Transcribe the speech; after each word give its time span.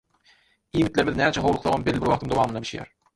Iýmitlerimiz 0.79 1.19
näçe 1.19 1.43
howluksagam 1.43 1.85
belli 1.91 2.01
bir 2.05 2.13
wagtyň 2.13 2.33
dowamynda 2.33 2.63
bişýär 2.65 2.91